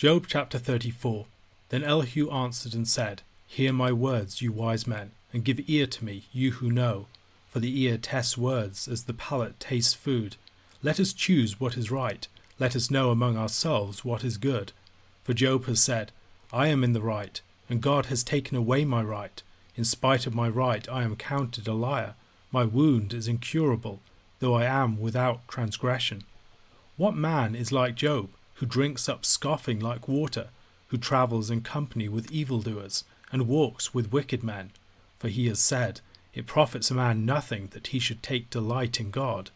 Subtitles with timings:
[0.00, 1.26] Job chapter 34
[1.68, 6.02] Then Elihu answered and said, Hear my words, you wise men, and give ear to
[6.06, 7.04] me, you who know.
[7.50, 10.36] For the ear tests words as the palate tastes food.
[10.82, 12.26] Let us choose what is right.
[12.58, 14.72] Let us know among ourselves what is good.
[15.22, 16.12] For Job has said,
[16.50, 17.38] I am in the right,
[17.68, 19.42] and God has taken away my right.
[19.76, 22.14] In spite of my right, I am counted a liar.
[22.50, 24.00] My wound is incurable,
[24.38, 26.24] though I am without transgression.
[26.96, 28.30] What man is like Job?
[28.60, 30.48] Who drinks up scoffing like water,
[30.88, 34.70] who travels in company with evildoers, and walks with wicked men.
[35.18, 36.02] For he has said,
[36.34, 39.48] It profits a man nothing that he should take delight in God.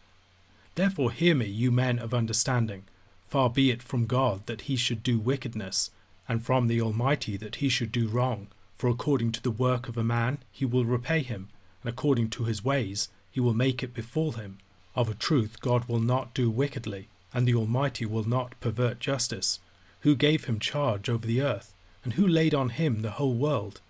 [0.74, 2.84] Therefore hear me, you men of understanding.
[3.28, 5.90] Far be it from God that he should do wickedness,
[6.26, 8.46] and from the Almighty that he should do wrong.
[8.74, 11.50] For according to the work of a man he will repay him,
[11.82, 14.56] and according to his ways he will make it befall him.
[14.96, 19.58] Of a truth God will not do wickedly and the Almighty will not pervert justice.
[20.00, 21.74] Who gave him charge over the earth,
[22.04, 23.80] and who laid on him the whole world?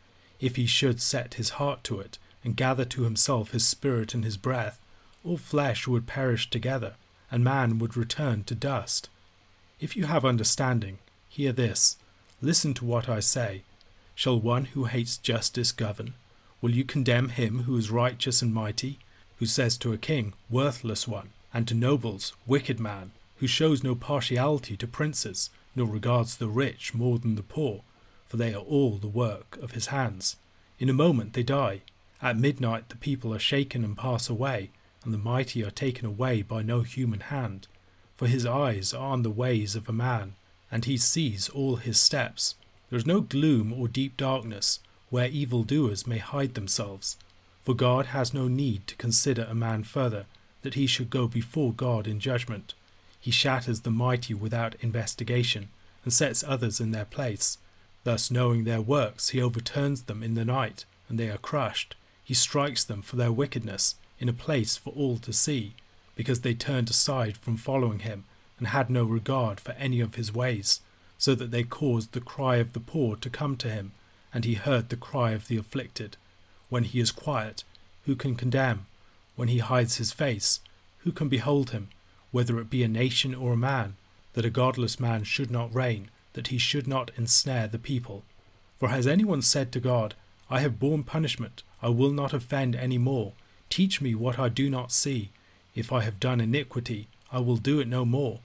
[0.41, 4.25] If he should set his heart to it, and gather to himself his spirit and
[4.25, 4.81] his breath,
[5.25, 6.95] all flesh would perish together,
[7.31, 9.09] and man would return to dust.
[9.81, 10.99] If you have understanding,
[11.29, 11.97] hear this.
[12.41, 13.63] Listen to what I say.
[14.15, 16.15] Shall one who hates justice govern?
[16.61, 18.99] Will you condemn him who is righteous and mighty,
[19.39, 23.13] who says to a king, Worthless one, and to nobles, Wicked man?
[23.37, 27.83] Who shows no partiality to princes, nor regards the rich more than the poor,
[28.27, 30.37] for they are all the work of his hands.
[30.79, 31.83] In a moment they die.
[32.23, 34.71] At midnight the people are shaken and pass away,
[35.05, 37.67] and the mighty are taken away by no human hand.
[38.17, 40.35] For his eyes are on the ways of a man,
[40.71, 42.55] and he sees all his steps.
[42.89, 47.17] There is no gloom or deep darkness where evildoers may hide themselves.
[47.63, 50.27] For God has no need to consider a man further,
[50.63, 52.75] that he should go before God in judgment.
[53.25, 55.71] He shatters the mighty without investigation,
[56.05, 57.57] and sets others in their place.
[58.03, 61.97] Thus, knowing their works, he overturns them in the night, and they are crushed.
[62.23, 65.73] He strikes them for their wickedness, in a place for all to see,
[66.15, 68.25] because they turned aside from following him,
[68.59, 70.83] and had no regard for any of his ways,
[71.17, 73.93] so that they caused the cry of the poor to come to him,
[74.35, 76.19] and he heard the cry of the afflicted.
[76.69, 77.65] When he is quiet,
[78.05, 78.85] who can condemn?
[79.35, 80.61] When he hides his face,
[81.05, 81.89] who can behold him?
[82.35, 83.95] Whether it be a nation or a man,
[84.33, 88.25] that a godless man should not reign, that he should not ensnare the people.
[88.77, 90.15] For has anyone said to God,
[90.51, 93.35] I have borne punishment, I will not offend any more.
[93.71, 95.31] Teach me what I do not see.
[95.77, 98.41] If I have done iniquity, I will do it no more.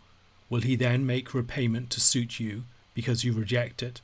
[0.52, 4.02] Will he then make repayment to suit you, because you reject it?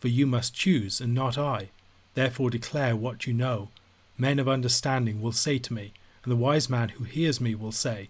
[0.00, 1.68] For you must choose, and not I.
[2.14, 3.68] Therefore declare what you know.
[4.16, 5.92] Men of understanding will say to me,
[6.24, 8.08] and the wise man who hears me will say,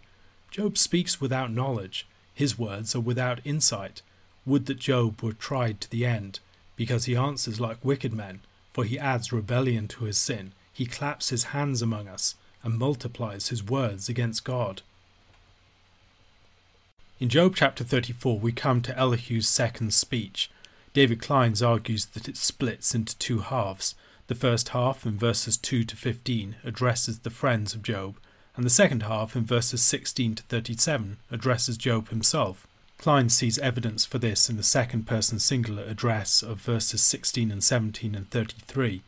[0.56, 4.00] Job speaks without knowledge, his words are without insight.
[4.46, 6.40] Would that Job were tried to the end,
[6.76, 8.40] because he answers like wicked men,
[8.72, 10.52] for he adds rebellion to his sin.
[10.72, 14.80] He claps his hands among us, and multiplies his words against God.
[17.20, 20.50] In Job chapter 34, we come to Elihu's second speech.
[20.94, 23.94] David Clines argues that it splits into two halves.
[24.28, 28.16] The first half, in verses 2 to 15, addresses the friends of Job,
[28.56, 32.66] and the second half, in verses 16 to 37, addresses Job himself.
[32.98, 37.62] Clines sees evidence for this in the second person singular address of verses 16 and
[37.62, 39.02] 17 and 33.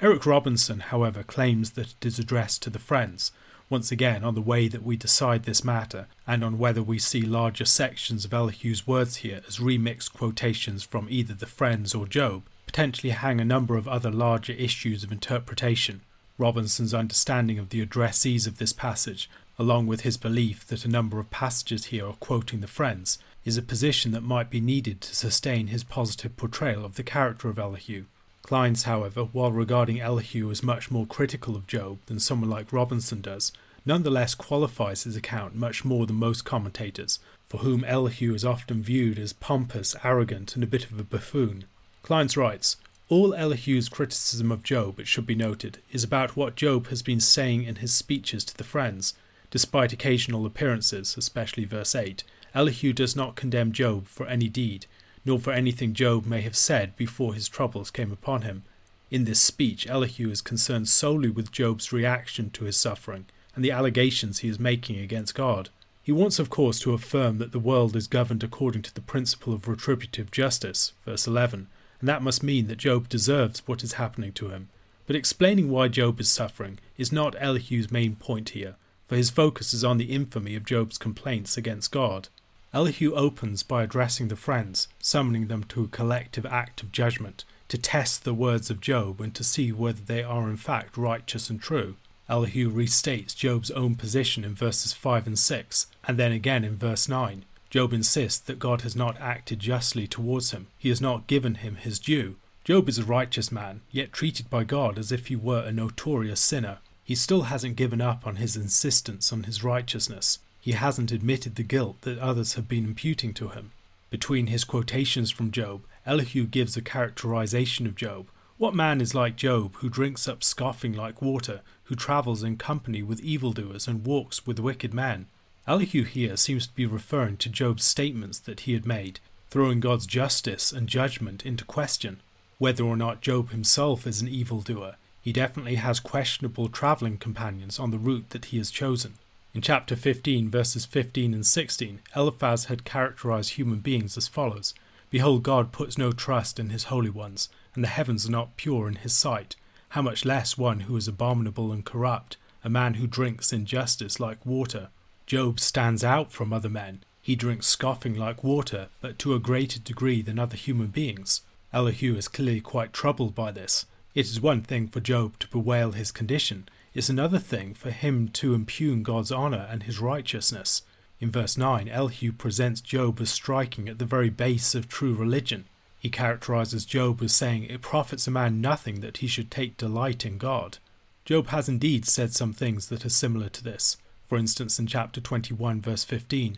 [0.00, 3.32] Eric Robinson, however, claims that it is addressed to the friends,
[3.68, 7.22] once again on the way that we decide this matter, and on whether we see
[7.22, 12.44] larger sections of Elihu's words here as remixed quotations from either the friends or Job,
[12.66, 16.02] potentially hang a number of other larger issues of interpretation.
[16.42, 19.30] Robinson's understanding of the addressees of this passage,
[19.60, 23.56] along with his belief that a number of passages here are quoting the Friends, is
[23.56, 27.60] a position that might be needed to sustain his positive portrayal of the character of
[27.60, 28.06] Elihu.
[28.42, 33.20] Clines, however, while regarding Elihu as much more critical of Job than someone like Robinson
[33.20, 33.52] does,
[33.86, 39.16] nonetheless qualifies his account much more than most commentators, for whom Elihu is often viewed
[39.16, 41.66] as pompous, arrogant, and a bit of a buffoon.
[42.02, 42.78] Clines writes,
[43.12, 47.20] all Elihu's criticism of Job, it should be noted, is about what Job has been
[47.20, 49.12] saying in his speeches to the friends.
[49.50, 52.24] Despite occasional appearances, especially verse 8,
[52.54, 54.86] Elihu does not condemn Job for any deed,
[55.26, 58.62] nor for anything Job may have said before his troubles came upon him.
[59.10, 63.72] In this speech, Elihu is concerned solely with Job's reaction to his suffering and the
[63.72, 65.68] allegations he is making against God.
[66.02, 69.52] He wants, of course, to affirm that the world is governed according to the principle
[69.52, 71.68] of retributive justice, verse 11,
[72.02, 74.68] and that must mean that Job deserves what is happening to him.
[75.06, 78.74] But explaining why Job is suffering is not Elihu's main point here,
[79.06, 82.28] for his focus is on the infamy of Job's complaints against God.
[82.74, 87.78] Elihu opens by addressing the friends, summoning them to a collective act of judgment, to
[87.78, 91.62] test the words of Job and to see whether they are in fact righteous and
[91.62, 91.94] true.
[92.28, 97.08] Elihu restates Job's own position in verses 5 and 6, and then again in verse
[97.08, 97.44] 9.
[97.72, 101.76] Job insists that God has not acted justly towards him, he has not given him
[101.76, 102.36] his due.
[102.64, 106.38] Job is a righteous man, yet treated by God as if he were a notorious
[106.38, 106.80] sinner.
[107.02, 110.38] He still hasn't given up on his insistence on his righteousness.
[110.60, 113.72] He hasn't admitted the guilt that others have been imputing to him.
[114.10, 118.26] Between his quotations from Job, Elihu gives a characterization of Job.
[118.58, 123.02] What man is like Job, who drinks up scoffing like water, who travels in company
[123.02, 125.28] with evildoers and walks with wicked men?
[125.66, 130.06] Elihu here seems to be referring to Job's statements that he had made, throwing God's
[130.06, 132.20] justice and judgment into question.
[132.58, 137.92] Whether or not Job himself is an evildoer, he definitely has questionable travelling companions on
[137.92, 139.14] the route that he has chosen.
[139.54, 144.74] In chapter 15, verses 15 and 16, Eliphaz had characterized human beings as follows
[145.10, 148.88] Behold, God puts no trust in his holy ones, and the heavens are not pure
[148.88, 149.54] in his sight.
[149.90, 154.44] How much less one who is abominable and corrupt, a man who drinks injustice like
[154.46, 154.88] water.
[155.32, 157.02] Job stands out from other men.
[157.22, 161.40] He drinks scoffing like water, but to a greater degree than other human beings.
[161.72, 163.86] Elihu is clearly quite troubled by this.
[164.14, 168.28] It is one thing for Job to bewail his condition, it's another thing for him
[168.28, 170.82] to impugn God's honour and his righteousness.
[171.18, 175.64] In verse 9, Elihu presents Job as striking at the very base of true religion.
[175.98, 180.26] He characterizes Job as saying, It profits a man nothing that he should take delight
[180.26, 180.76] in God.
[181.24, 183.96] Job has indeed said some things that are similar to this.
[184.32, 186.56] For instance, in chapter 21, verse 15,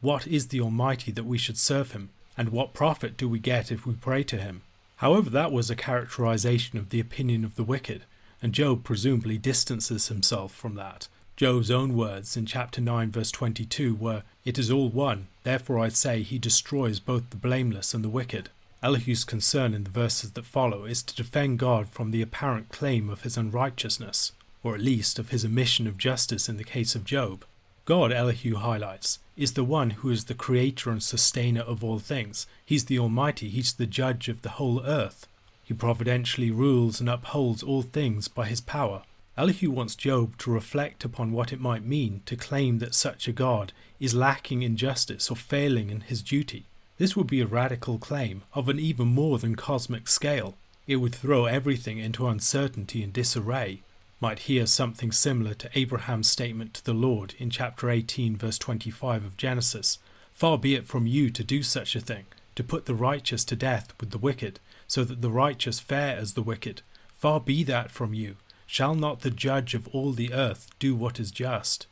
[0.00, 2.10] What is the Almighty that we should serve him?
[2.36, 4.62] And what profit do we get if we pray to him?
[4.98, 8.04] However, that was a characterization of the opinion of the wicked,
[8.40, 11.08] and Job presumably distances himself from that.
[11.36, 15.88] Job's own words in chapter 9, verse 22 were, It is all one, therefore I
[15.88, 18.48] say he destroys both the blameless and the wicked.
[18.80, 23.10] Elihu's concern in the verses that follow is to defend God from the apparent claim
[23.10, 24.30] of his unrighteousness,
[24.62, 27.44] or at least of his omission of justice in the case of Job.
[27.84, 32.46] God, Elihu highlights, is the one who is the creator and sustainer of all things.
[32.64, 35.26] He's the Almighty, He's the judge of the whole earth.
[35.64, 39.02] He providentially rules and upholds all things by his power.
[39.38, 43.32] Elihu wants Job to reflect upon what it might mean to claim that such a
[43.32, 46.64] God is lacking in justice or failing in his duty.
[46.98, 50.56] This would be a radical claim of an even more than cosmic scale.
[50.88, 53.82] It would throw everything into uncertainty and disarray.
[54.20, 59.24] Might hear something similar to Abraham's statement to the Lord in chapter 18, verse 25
[59.24, 59.98] of Genesis
[60.32, 62.26] Far be it from you to do such a thing,
[62.56, 66.34] to put the righteous to death with the wicked, so that the righteous fare as
[66.34, 66.82] the wicked.
[67.16, 68.36] Far be that from you.
[68.66, 71.86] Shall not the judge of all the earth do what is just?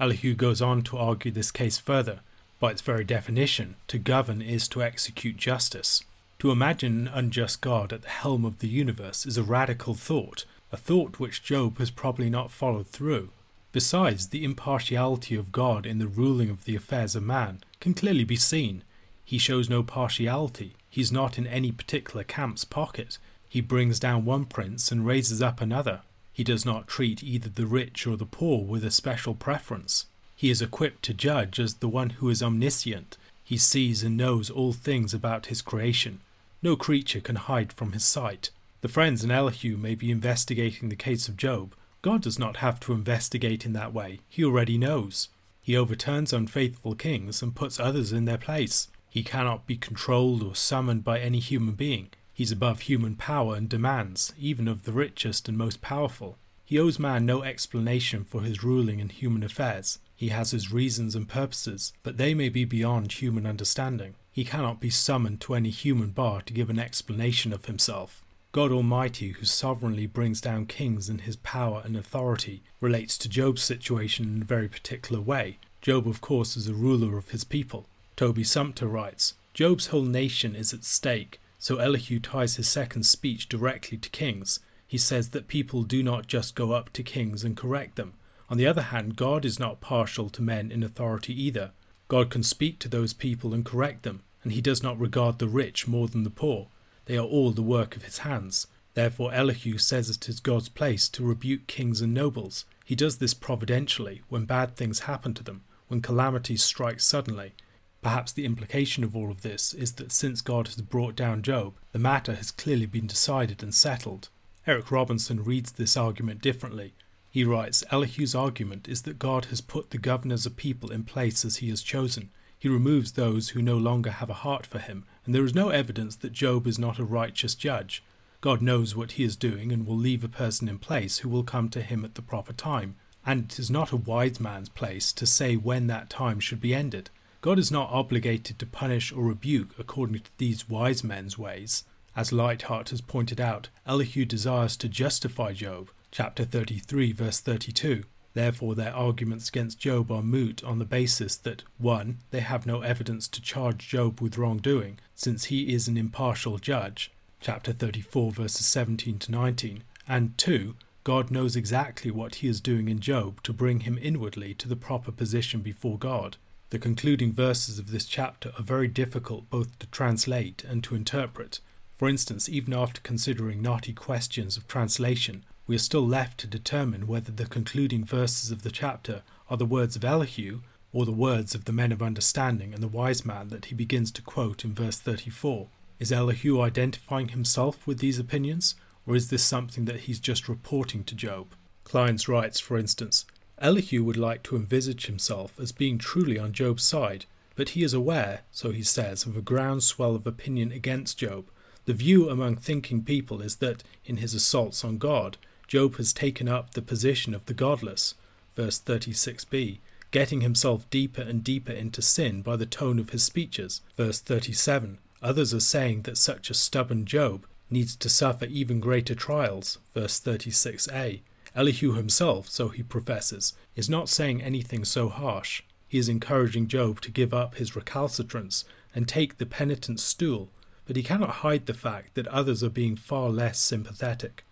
[0.00, 2.20] Elihu goes on to argue this case further.
[2.58, 6.02] By its very definition, to govern is to execute justice.
[6.40, 10.44] To imagine an unjust God at the helm of the universe is a radical thought,
[10.70, 13.30] a thought which Job has probably not followed through.
[13.72, 18.24] Besides, the impartiality of God in the ruling of the affairs of man can clearly
[18.24, 18.82] be seen.
[19.24, 23.18] He shows no partiality, he's not in any particular camp's pocket.
[23.48, 26.02] He brings down one prince and raises up another.
[26.32, 30.06] He does not treat either the rich or the poor with a special preference.
[30.36, 33.16] He is equipped to judge as the one who is omniscient.
[33.42, 36.20] He sees and knows all things about his creation.
[36.62, 38.50] No creature can hide from his sight.
[38.80, 41.74] The friends in Elihu may be investigating the case of Job.
[42.00, 44.20] God does not have to investigate in that way.
[44.28, 45.30] He already knows.
[45.60, 48.86] He overturns unfaithful kings and puts others in their place.
[49.10, 52.10] He cannot be controlled or summoned by any human being.
[52.32, 56.38] He's above human power and demands, even of the richest and most powerful.
[56.64, 59.98] He owes man no explanation for his ruling in human affairs.
[60.14, 64.14] He has his reasons and purposes, but they may be beyond human understanding.
[64.30, 68.22] He cannot be summoned to any human bar to give an explanation of himself.
[68.50, 73.62] God Almighty, who sovereignly brings down kings in his power and authority, relates to Job's
[73.62, 75.58] situation in a very particular way.
[75.82, 77.86] Job, of course, is a ruler of his people.
[78.16, 83.50] Toby Sumpter writes Job's whole nation is at stake, so Elihu ties his second speech
[83.50, 84.60] directly to kings.
[84.86, 88.14] He says that people do not just go up to kings and correct them.
[88.48, 91.72] On the other hand, God is not partial to men in authority either.
[92.08, 95.48] God can speak to those people and correct them, and he does not regard the
[95.48, 96.68] rich more than the poor.
[97.08, 98.68] They are all the work of his hands.
[98.94, 102.64] Therefore, Elihu says it is God's place to rebuke kings and nobles.
[102.84, 107.54] He does this providentially when bad things happen to them, when calamities strike suddenly,
[108.00, 111.74] Perhaps the implication of all of this is that since God has brought down Job,
[111.92, 114.28] the matter has clearly been decided and settled.
[114.66, 116.94] Eric Robinson reads this argument differently.
[117.30, 121.44] He writes Elihu's argument is that God has put the governors of people in place
[121.44, 122.30] as he has chosen.
[122.58, 125.68] He removes those who no longer have a heart for him, and there is no
[125.68, 128.02] evidence that Job is not a righteous judge.
[128.40, 131.42] God knows what he is doing and will leave a person in place who will
[131.42, 135.12] come to him at the proper time, and it is not a wise man's place
[135.12, 137.10] to say when that time should be ended.
[137.42, 141.84] God is not obligated to punish or rebuke according to these wise men's ways.
[142.16, 148.04] As Leithart has pointed out, Elihu desires to justify Job, chapter 33, verse 32.
[148.34, 152.18] Therefore, their arguments against Job are moot on the basis that 1.
[152.30, 157.10] They have no evidence to charge Job with wrongdoing, since he is an impartial judge,
[157.40, 160.74] chapter 34, verses 17 to 19, and 2.
[161.04, 164.76] God knows exactly what he is doing in Job to bring him inwardly to the
[164.76, 166.36] proper position before God.
[166.70, 171.60] The concluding verses of this chapter are very difficult both to translate and to interpret.
[171.96, 177.06] For instance, even after considering knotty questions of translation, we are still left to determine
[177.06, 180.60] whether the concluding verses of the chapter are the words of Elihu
[180.94, 184.10] or the words of the men of understanding and the wise man that he begins
[184.10, 185.68] to quote in verse 34.
[186.00, 191.04] Is Elihu identifying himself with these opinions, or is this something that he's just reporting
[191.04, 191.48] to Job?
[191.84, 193.26] Clines writes, for instance,
[193.58, 197.92] Elihu would like to envisage himself as being truly on Job's side, but he is
[197.92, 201.50] aware, so he says, of a groundswell of opinion against Job.
[201.84, 205.36] The view among thinking people is that, in his assaults on God,
[205.68, 208.14] Job has taken up the position of the godless,
[208.56, 213.82] verse 36b, getting himself deeper and deeper into sin by the tone of his speeches,
[213.94, 214.98] verse 37.
[215.22, 220.18] Others are saying that such a stubborn Job needs to suffer even greater trials, verse
[220.18, 221.20] 36a.
[221.54, 225.62] Elihu himself, so he professes, is not saying anything so harsh.
[225.86, 230.50] He is encouraging Job to give up his recalcitrance and take the penitent's stool,
[230.86, 234.44] but he cannot hide the fact that others are being far less sympathetic.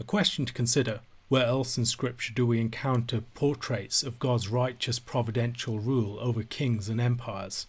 [0.00, 4.98] A question to consider where else in Scripture do we encounter portraits of God's righteous
[4.98, 7.66] providential rule over kings and empires?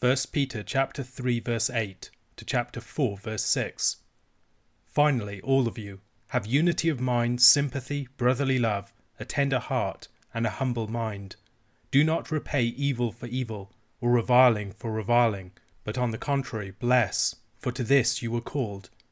[0.00, 3.96] 1 Peter chapter 3 verse 8 to chapter 4 verse 6.
[4.86, 10.46] Finally, all of you, have unity of mind, sympathy, brotherly love, a tender heart, and
[10.46, 11.36] a humble mind.
[11.90, 15.52] Do not repay evil for evil, or reviling for reviling,
[15.84, 18.90] but on the contrary, bless, for to this you were called,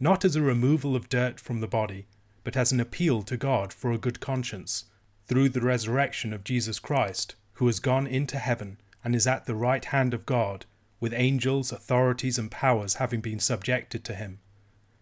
[0.00, 2.06] not as a removal of dirt from the body,
[2.44, 4.86] but as an appeal to God for a good conscience,
[5.26, 9.54] through the resurrection of Jesus Christ, who has gone into heaven and is at the
[9.54, 10.66] right hand of God,
[11.00, 14.38] with angels, authorities, and powers having been subjected to him.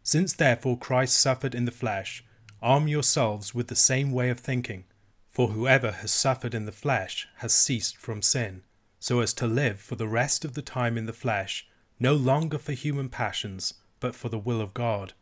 [0.02, 2.24] Since therefore Christ suffered in the flesh,
[2.62, 4.84] arm yourselves with the same way of thinking.
[5.30, 8.62] For whoever has suffered in the flesh has ceased from sin,
[8.98, 11.66] so as to live for the rest of the time in the flesh,
[11.98, 15.12] no longer for human passions, but for the will of God.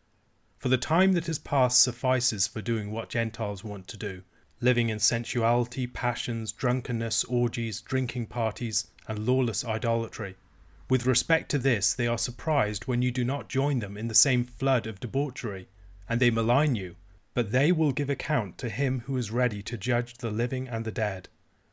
[0.58, 4.22] For the time that has passed suffices for doing what Gentiles want to do,
[4.60, 10.36] living in sensuality, passions, drunkenness, orgies, drinking parties, and lawless idolatry.
[10.90, 14.14] With respect to this, they are surprised when you do not join them in the
[14.14, 15.68] same flood of debauchery,
[16.08, 16.96] and they malign you,
[17.34, 20.84] but they will give account to him who is ready to judge the living and
[20.84, 21.28] the dead.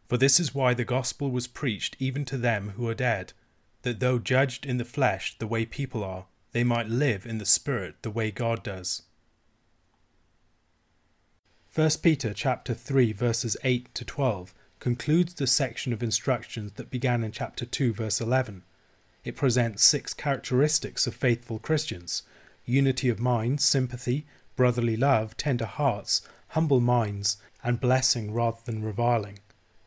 [0.08, 3.34] For this is why the gospel was preached even to them who are dead,
[3.82, 7.46] that though judged in the flesh the way people are, they might live in the
[7.46, 9.02] Spirit the way God does.
[11.74, 17.26] 1 Peter chapter 3 verses 8 to 12 concludes the section of instructions that began
[17.26, 18.64] in chapter 2, verse 11.
[19.26, 22.24] It presents six characteristics of faithful Christians
[22.64, 26.22] unity of mind, sympathy, brotherly love, tender hearts,
[26.52, 27.36] humble minds,
[27.66, 29.40] and blessing rather than reviling.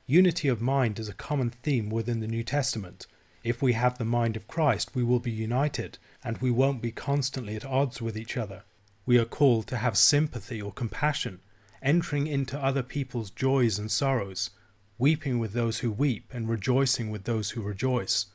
[0.07, 3.07] Unity of mind is a common theme within the New Testament.
[3.43, 6.93] If we have the mind of Christ, we will be united, and we won't be
[6.93, 8.65] constantly at odds with each other.
[9.07, 11.41] We are called to have sympathy or compassion,
[11.83, 14.51] entering into other people's joys and sorrows,
[14.99, 18.27] weeping with those who weep, and rejoicing with those who rejoice.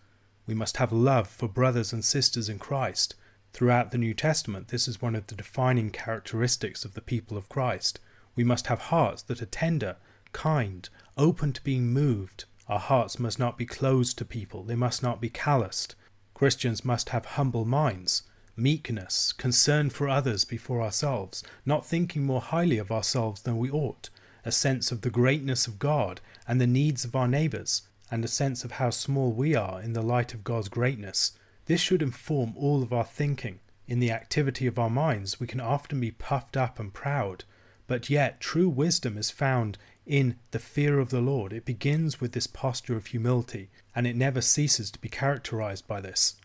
[0.48, 3.16] We must have love for brothers and sisters in Christ.
[3.54, 7.50] Throughout the New Testament, this is one of the defining characteristics of the people of
[7.50, 8.00] Christ.
[8.36, 9.98] We must have hearts that are tender,
[10.32, 12.46] kind, open to being moved.
[12.68, 15.96] Our hearts must not be closed to people, they must not be calloused.
[16.44, 18.24] Christians must have humble minds,
[18.58, 24.10] meekness, concern for others before ourselves, not thinking more highly of ourselves than we ought,
[24.44, 28.28] a sense of the greatness of God and the needs of our neighbours, and a
[28.28, 31.32] sense of how small we are in the light of God's greatness.
[31.68, 33.62] This should inform all of our thinking.
[33.88, 37.46] In the activity of our minds, we can often be puffed up and proud,
[37.88, 41.54] but yet true wisdom is found in the fear of the Lord.
[41.54, 46.02] It begins with this posture of humility, and it never ceases to be characterized by
[46.02, 46.36] this.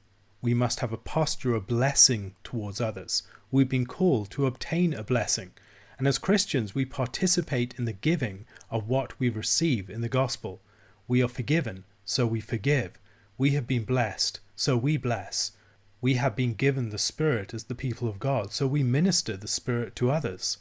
[0.41, 3.25] We must have a posture of blessing towards others.
[3.51, 5.53] We've been called to obtain a blessing,
[5.99, 10.61] and as Christians, we participate in the giving of what we receive in the gospel.
[11.09, 12.99] We are forgiven, so we forgive.
[13.37, 15.53] We have been blessed, so we bless.
[16.01, 19.49] We have been given the Spirit as the people of God, so we minister the
[19.49, 20.59] Spirit to others.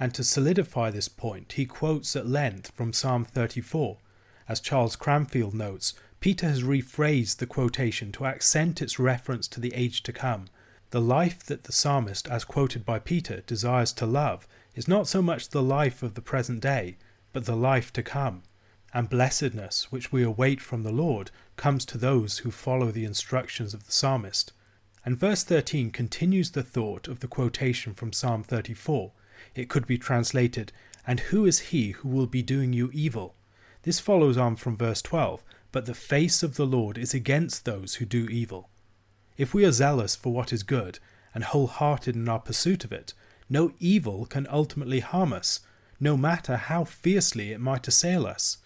[0.00, 3.98] And to solidify this point, he quotes at length from Psalm 34.
[4.48, 9.74] As Charles Cranfield notes, Peter has rephrased the quotation to accent its reference to the
[9.74, 10.46] age to come.
[10.88, 15.20] The life that the psalmist, as quoted by Peter, desires to love is not so
[15.20, 16.96] much the life of the present day,
[17.34, 18.42] but the life to come.
[18.94, 23.74] And blessedness, which we await from the Lord, comes to those who follow the instructions
[23.74, 24.52] of the psalmist.
[25.04, 29.12] And verse 13 continues the thought of the quotation from Psalm 34.
[29.54, 30.72] It could be translated,
[31.06, 33.34] And who is he who will be doing you evil?
[33.82, 37.94] This follows on from verse 12, But the face of the Lord is against those
[37.94, 38.68] who do evil.
[39.36, 40.98] If we are zealous for what is good,
[41.34, 43.14] and wholehearted in our pursuit of it,
[43.48, 45.60] no evil can ultimately harm us,
[45.98, 48.58] no matter how fiercely it might assail us.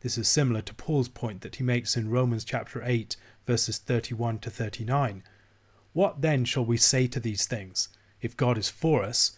[0.00, 4.38] This is similar to Paul's point that he makes in Romans chapter 8, verses 31
[4.40, 5.22] to 39.
[5.92, 7.88] What then shall we say to these things?
[8.20, 9.37] If God is for us,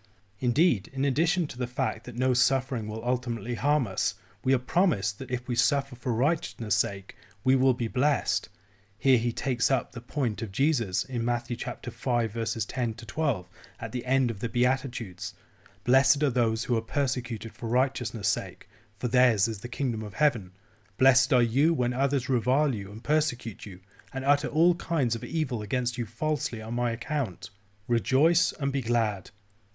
[0.41, 4.59] Indeed, in addition to the fact that no suffering will ultimately harm us, we are
[4.59, 8.49] promised that if we suffer for righteousness' sake, we will be blessed.
[8.97, 13.05] Here he takes up the point of Jesus in Matthew chapter 5 verses 10 to
[13.05, 13.47] 12
[13.79, 15.35] at the end of the Beatitudes.
[15.83, 20.15] Blessed are those who are persecuted for righteousness' sake, for theirs is the kingdom of
[20.15, 20.53] heaven.
[20.97, 23.79] Blessed are you when others revile you and persecute you,
[24.11, 27.51] and utter all kinds of evil against you falsely on my account.
[27.87, 29.29] Rejoice and be glad,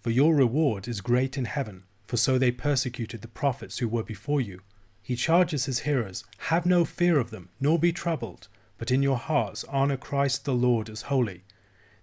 [0.07, 4.05] for your reward is great in heaven, for so they persecuted the prophets who were
[4.05, 4.61] before you.
[5.03, 8.47] He charges his hearers, Have no fear of them, nor be troubled,
[8.79, 11.43] but in your hearts honour Christ the Lord as holy.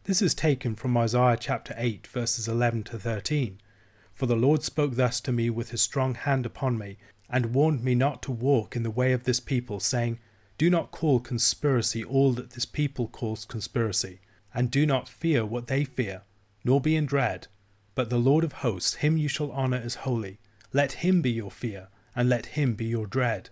[0.04, 3.62] This is taken from Isaiah chapter 8, verses 11 to 13.
[4.14, 6.98] For the Lord spoke thus to me with his strong hand upon me,
[7.30, 10.20] and warned me not to walk in the way of this people, saying,
[10.58, 14.20] Do not call conspiracy all that this people calls conspiracy,
[14.54, 16.24] and do not fear what they fear,
[16.66, 17.48] nor be in dread.
[17.96, 20.40] But the Lord of hosts, him you shall honour as holy.
[20.72, 23.50] Let him be your fear, and let him be your dread.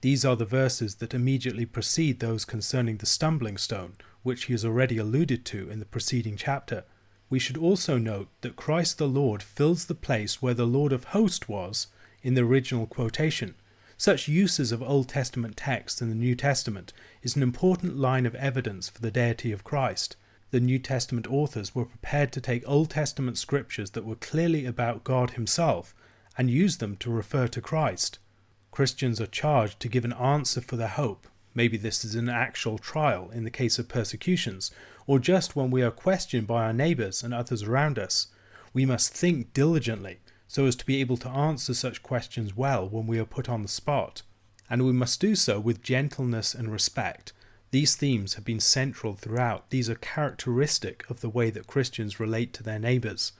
[0.00, 4.64] These are the verses that immediately precede those concerning the stumbling stone, which he has
[4.64, 6.84] already alluded to in the preceding chapter.
[7.30, 11.04] We should also note that Christ the Lord fills the place where the Lord of
[11.04, 11.88] hosts was
[12.22, 13.54] in the original quotation.
[13.96, 18.34] Such uses of Old Testament texts in the New Testament is an important line of
[18.34, 20.16] evidence for the deity of Christ.
[20.52, 25.02] The New Testament authors were prepared to take Old Testament scriptures that were clearly about
[25.02, 25.94] God Himself
[26.38, 28.18] and use them to refer to Christ.
[28.70, 31.26] Christians are charged to give an answer for their hope.
[31.54, 34.70] Maybe this is an actual trial in the case of persecutions,
[35.06, 38.28] or just when we are questioned by our neighbours and others around us.
[38.72, 43.06] We must think diligently so as to be able to answer such questions well when
[43.06, 44.22] we are put on the spot.
[44.68, 47.32] And we must do so with gentleness and respect.
[47.76, 49.68] These themes have been central throughout.
[49.68, 53.32] These are characteristic of the way that Christians relate to their neighbours.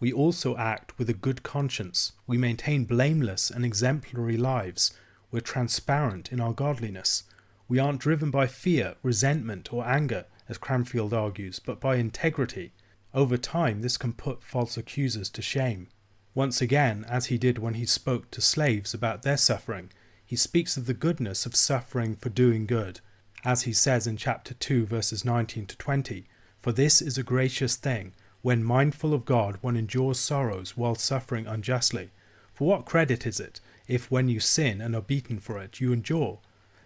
[0.00, 2.10] We also act with a good conscience.
[2.26, 4.92] We maintain blameless and exemplary lives.
[5.30, 7.22] We're transparent in our godliness.
[7.68, 12.72] We aren't driven by fear, resentment, or anger, as Cranfield argues, but by integrity.
[13.14, 15.90] Over time, this can put false accusers to shame.
[16.34, 19.92] Once again, as he did when he spoke to slaves about their suffering,
[20.24, 23.00] he speaks of the goodness of suffering for doing good,
[23.46, 26.26] as he says in chapter 2, verses 19 to 20
[26.58, 31.46] For this is a gracious thing, when mindful of God one endures sorrows while suffering
[31.46, 32.10] unjustly.
[32.52, 35.92] For what credit is it, if when you sin and are beaten for it, you
[35.92, 36.40] endure?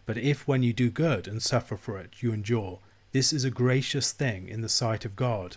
[0.05, 2.81] But if when you do good and suffer for it, you endure,
[3.13, 5.57] this is a gracious thing in the sight of God.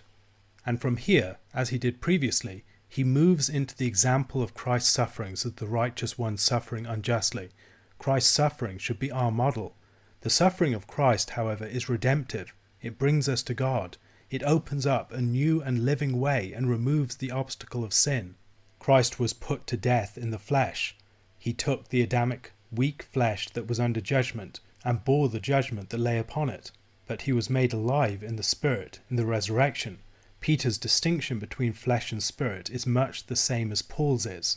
[0.64, 5.44] And from here, as he did previously, he moves into the example of Christ's sufferings
[5.44, 7.50] as the righteous one suffering unjustly.
[7.98, 9.76] Christ's suffering should be our model.
[10.24, 12.54] The suffering of Christ, however, is redemptive.
[12.80, 13.98] It brings us to God.
[14.30, 18.36] It opens up a new and living way and removes the obstacle of sin.
[18.78, 20.96] Christ was put to death in the flesh.
[21.38, 25.98] He took the Adamic, weak flesh that was under judgment and bore the judgment that
[25.98, 26.70] lay upon it.
[27.06, 29.98] But he was made alive in the Spirit in the resurrection.
[30.40, 34.56] Peter's distinction between flesh and spirit is much the same as Paul's is.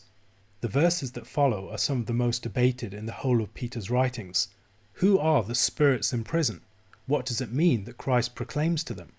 [0.62, 3.92] The verses that follow are some of the most debated in the whole of Peter's
[3.92, 4.48] writings.
[5.02, 6.62] Who are the spirits in prison?
[7.06, 9.12] What does it mean that Christ proclaims to them?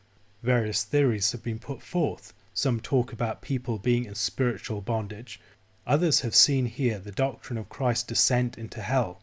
[0.42, 2.32] Various theories have been put forth.
[2.52, 5.40] Some talk about people being in spiritual bondage.
[5.86, 9.20] Others have seen here the doctrine of Christ's descent into hell.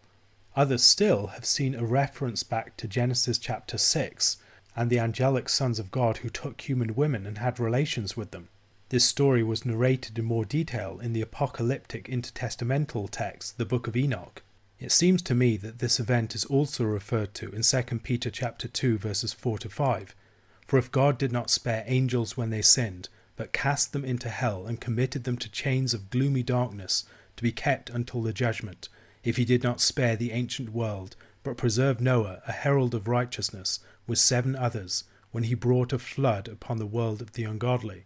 [0.55, 4.37] Others still have seen a reference back to Genesis chapter 6
[4.77, 8.47] and the angelic sons of God who took human women and had relations with them.
[8.87, 13.97] This story was narrated in more detail in the apocalyptic intertestamental text, the Book of
[13.97, 14.41] Enoch.
[14.77, 18.67] It seems to me that this event is also referred to in 2 Peter chapter
[18.67, 20.13] 2 verses 4 to 5.
[20.67, 23.07] For if God did not spare angels when they sinned,
[23.38, 27.05] but cast them into hell and committed them to chains of gloomy darkness
[27.38, 28.89] to be kept until the judgment,
[29.23, 33.79] if he did not spare the ancient world, but preserved Noah, a herald of righteousness,
[34.07, 38.05] with seven others, when he brought a flood upon the world of the ungodly.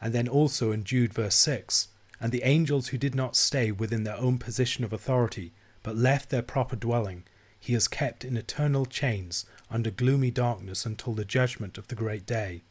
[0.00, 4.04] And then also in Jude verse 6 And the angels who did not stay within
[4.04, 7.24] their own position of authority, but left their proper dwelling,
[7.58, 12.26] he is kept in eternal chains under gloomy darkness until the judgment of the great
[12.26, 12.62] day.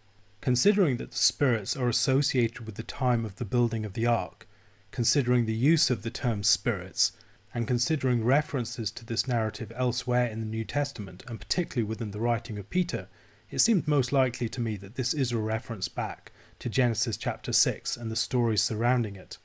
[0.41, 4.47] Considering that the spirits are associated with the time of the building of the ark,
[4.91, 7.11] considering the use of the term spirits,
[7.53, 12.19] and considering references to this narrative elsewhere in the New Testament, and particularly within the
[12.19, 13.07] writing of Peter,
[13.49, 17.53] it seemed most likely to me that this is a reference back to Genesis chapter
[17.53, 19.37] 6 and the stories surrounding it.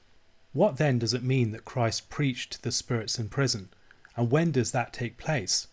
[0.53, 3.71] What then does it mean that Christ preached to the spirits in prison,
[4.17, 5.69] and when does that take place?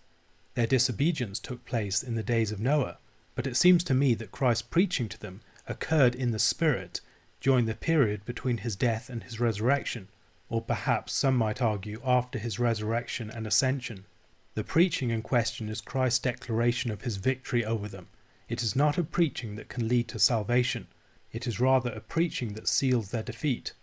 [0.55, 2.97] Their disobedience took place in the days of Noah,
[3.35, 7.01] but it seems to me that Christ's preaching to them occurred in the Spirit
[7.41, 10.07] during the period between his death and his resurrection,
[10.49, 14.05] or perhaps some might argue after his resurrection and ascension.
[14.55, 18.07] The preaching in question is Christ's declaration of his victory over them.
[18.47, 20.87] It is not a preaching that can lead to salvation,
[21.31, 23.73] it is rather a preaching that seals their defeat.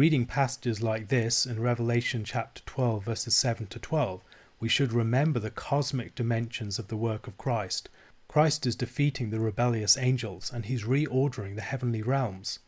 [0.00, 4.22] Reading passages like this in Revelation chapter 12, verses 7 to 12,
[4.58, 7.90] we should remember the cosmic dimensions of the work of Christ.
[8.26, 12.60] Christ is defeating the rebellious angels and he's reordering the heavenly realms.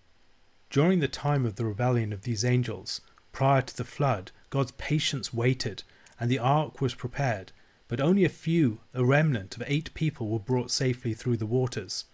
[0.69, 3.01] During the time of the rebellion of these angels,
[3.33, 5.85] Prior to the flood, God's patience waited,
[6.21, 7.51] and the ark was prepared,
[7.89, 12.05] but only a few, a remnant of eight people, were brought safely through the waters.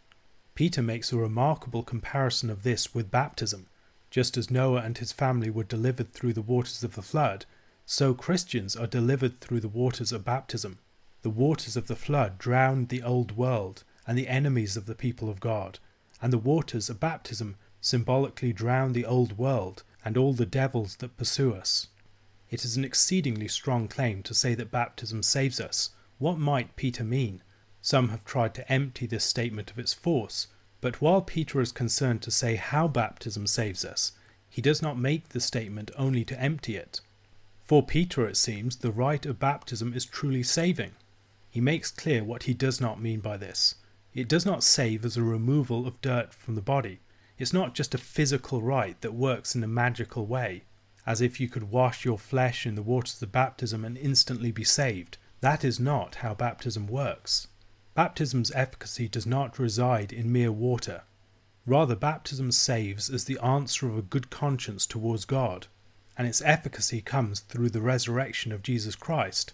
[0.55, 3.67] Peter makes a remarkable comparison of this with baptism.
[4.11, 7.45] Just as Noah and his family were delivered through the waters of the flood,
[7.85, 10.79] so Christians are delivered through the waters of baptism.
[11.23, 15.29] The waters of the flood drowned the old world and the enemies of the people
[15.29, 15.79] of God,
[16.23, 21.17] and the waters of baptism symbolically drown the old world and all the devils that
[21.17, 21.89] pursue us.
[22.51, 25.91] It is an exceedingly strong claim to say that baptism saves us.
[26.19, 27.43] What might Peter mean?
[27.83, 30.49] Some have tried to empty this statement of its force,
[30.81, 34.13] but while Peter is concerned to say how baptism saves us,
[34.49, 37.01] he does not make the statement only to empty it.
[37.65, 40.93] For Peter, it seems, the rite of baptism is truly saving.
[41.51, 43.75] He makes clear what he does not mean by this.
[44.15, 47.01] It does not save as a removal of dirt from the body.
[47.39, 50.63] It's not just a physical rite that works in a magical way,
[51.07, 54.65] as if you could wash your flesh in the waters of baptism and instantly be
[54.65, 55.19] saved.
[55.41, 57.49] That is not how baptism works.
[57.99, 61.03] Baptism's efficacy does not reside in mere water.
[61.67, 65.67] Rather, baptism saves as the answer of a good conscience towards God,
[66.17, 69.53] and its efficacy comes through the resurrection of Jesus Christ.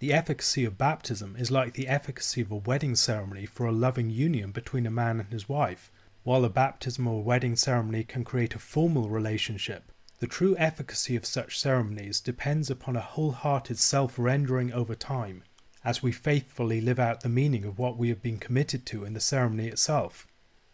[0.00, 4.10] The efficacy of baptism is like the efficacy of a wedding ceremony for a loving
[4.10, 5.90] union between a man and his wife.
[6.24, 11.24] While a baptism or wedding ceremony can create a formal relationship, the true efficacy of
[11.24, 15.42] such ceremonies depends upon a wholehearted self rendering over time,
[15.84, 19.14] as we faithfully live out the meaning of what we have been committed to in
[19.14, 20.26] the ceremony itself.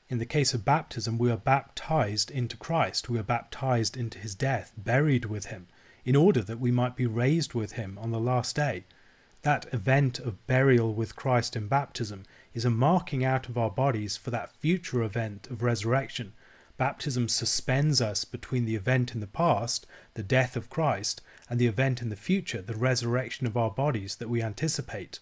[0.09, 4.35] In the case of baptism, we are baptized into Christ, we are baptized into his
[4.35, 5.67] death, buried with him,
[6.05, 8.85] in order that we might be raised with him on the last day.
[9.43, 14.17] That event of burial with Christ in baptism is a marking out of our bodies
[14.17, 16.33] for that future event of resurrection.
[16.77, 21.69] Baptism suspends us between the event in the past, the death of Christ, and the
[21.69, 25.21] event in the future, the resurrection of our bodies that we anticipate.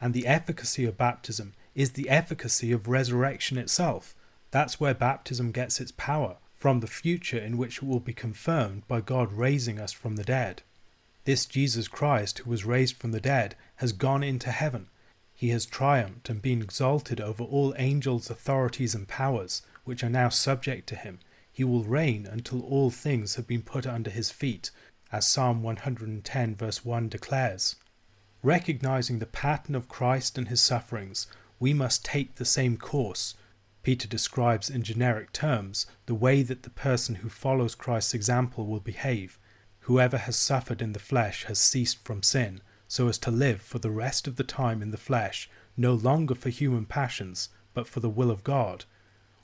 [0.00, 4.14] And the efficacy of baptism is the efficacy of resurrection itself.
[4.50, 8.88] That's where baptism gets its power, from the future in which it will be confirmed
[8.88, 10.62] by God raising us from the dead.
[11.24, 14.88] This Jesus Christ, who was raised from the dead, has gone into heaven.
[15.34, 20.28] He has triumphed and been exalted over all angels, authorities, and powers, which are now
[20.28, 21.20] subject to him.
[21.50, 24.70] He will reign until all things have been put under his feet,
[25.10, 27.76] as Psalm 110, verse 1 declares.
[28.42, 31.26] Recognizing the pattern of Christ and his sufferings,
[31.58, 33.34] we must take the same course.
[33.82, 38.80] Peter describes in generic terms the way that the person who follows Christ's example will
[38.80, 39.38] behave.
[39.80, 43.78] Whoever has suffered in the flesh has ceased from sin, so as to live for
[43.78, 48.00] the rest of the time in the flesh, no longer for human passions, but for
[48.00, 48.84] the will of God.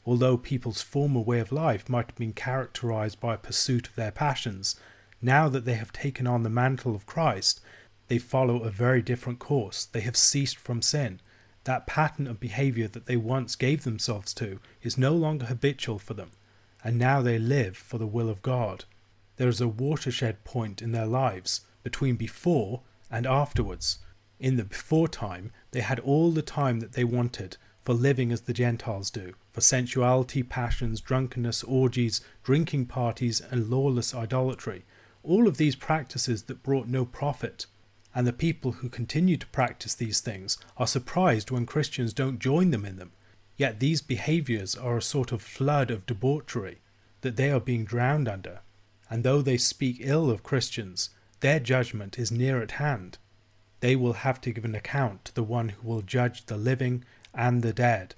[0.05, 4.11] Although people's former way of life might have been characterized by a pursuit of their
[4.11, 4.77] passions,
[5.21, 7.61] now that they have taken on the mantle of Christ,
[8.09, 9.85] they follow a very different course.
[9.85, 11.21] They have ceased from sin.
[11.65, 16.15] That pattern of behavior that they once gave themselves to is no longer habitual for
[16.15, 16.33] them,
[16.83, 18.85] and now they live for the will of God.
[19.37, 23.99] There is a watershed point in their lives between before and afterwards.
[24.41, 28.43] In the before time, they had all the time that they wanted for living as
[28.43, 34.85] the Gentiles do, for sensuality, passions, drunkenness, orgies, drinking parties, and lawless idolatry.
[35.23, 37.67] All of these practices that brought no profit
[38.15, 42.71] and the people who continue to practice these things are surprised when Christians don't join
[42.71, 43.13] them in them.
[43.57, 46.81] Yet these behaviors are a sort of flood of debauchery
[47.23, 48.61] that they are being drowned under,
[49.09, 53.19] and though they speak ill of Christians, their judgment is near at hand.
[53.81, 57.05] They will have to give an account to the one who will judge the living
[57.35, 58.15] and the dead.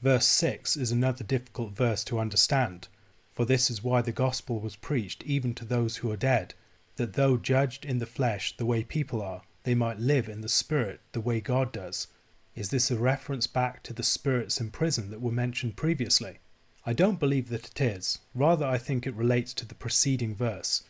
[0.00, 2.88] Verse 6 is another difficult verse to understand,
[3.34, 6.54] for this is why the gospel was preached even to those who are dead,
[6.96, 10.48] that though judged in the flesh the way people are, they might live in the
[10.48, 12.08] spirit the way God does.
[12.54, 16.38] Is this a reference back to the spirits in prison that were mentioned previously?
[16.84, 18.18] I don't believe that it is.
[18.34, 20.82] Rather, I think it relates to the preceding verse.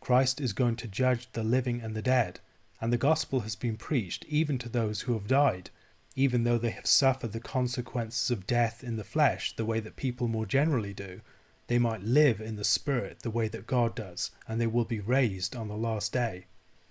[0.00, 2.40] Christ is going to judge the living and the dead,
[2.80, 5.70] and the gospel has been preached even to those who have died,
[6.16, 9.96] even though they have suffered the consequences of death in the flesh the way that
[9.96, 11.20] people more generally do,
[11.66, 15.00] they might live in the Spirit the way that God does, and they will be
[15.00, 16.46] raised on the last day.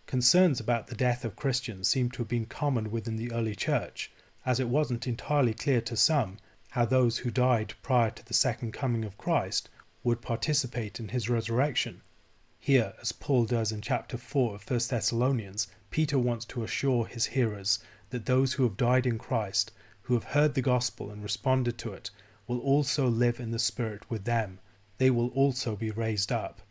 [0.07, 4.11] Concerns about the death of Christians seem to have been common within the early church,
[4.45, 6.37] as it wasn't entirely clear to some
[6.71, 9.69] how those who died prior to the second coming of Christ
[10.03, 12.01] would participate in his resurrection.
[12.59, 17.27] Here, as Paul does in chapter 4 of 1 Thessalonians, Peter wants to assure his
[17.27, 17.79] hearers
[18.13, 19.73] that those who have died in Christ,
[20.03, 22.09] who have heard the gospel and responded to it,
[22.47, 24.59] will also live in the Spirit with them
[24.97, 26.61] they will also be raised up.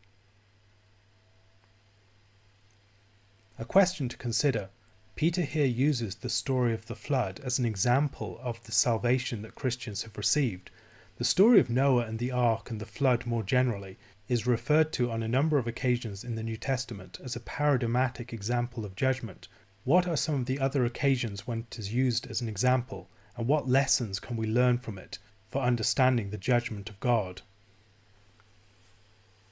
[3.58, 4.70] A question to consider.
[5.14, 9.54] Peter here uses the story of the flood as an example of the salvation that
[9.54, 10.70] Christians have received.
[11.18, 15.10] The story of Noah and the ark and the flood more generally is referred to
[15.10, 19.48] on a number of occasions in the New Testament as a paradigmatic example of judgment.
[19.84, 23.48] What are some of the other occasions when it is used as an example, and
[23.48, 25.18] what lessons can we learn from it
[25.48, 27.42] for understanding the judgment of God?